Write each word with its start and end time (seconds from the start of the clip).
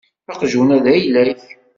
Aqjun-a 0.31 0.77
d 0.83 0.85
ayla-k. 0.93 1.43